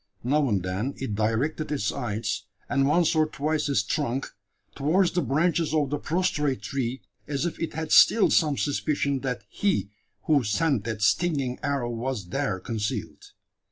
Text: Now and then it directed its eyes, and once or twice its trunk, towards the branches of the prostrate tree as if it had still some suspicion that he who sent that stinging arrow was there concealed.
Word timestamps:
Now 0.23 0.49
and 0.49 0.63
then 0.63 0.95
it 0.97 1.13
directed 1.13 1.71
its 1.71 1.91
eyes, 1.91 2.45
and 2.67 2.87
once 2.87 3.13
or 3.13 3.27
twice 3.27 3.69
its 3.69 3.83
trunk, 3.83 4.29
towards 4.73 5.11
the 5.11 5.21
branches 5.21 5.75
of 5.75 5.91
the 5.91 5.99
prostrate 5.99 6.63
tree 6.63 7.03
as 7.27 7.45
if 7.45 7.59
it 7.59 7.73
had 7.73 7.91
still 7.91 8.31
some 8.31 8.57
suspicion 8.57 9.19
that 9.19 9.43
he 9.47 9.91
who 10.23 10.43
sent 10.43 10.85
that 10.85 11.03
stinging 11.03 11.59
arrow 11.61 11.91
was 11.91 12.29
there 12.29 12.59
concealed. 12.59 13.25